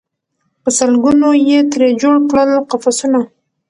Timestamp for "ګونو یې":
1.03-1.59